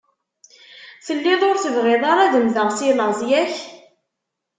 [1.05, 3.53] Telliḍ ur tebɣiḍ ara ad mmteɣ si laẓ, yak?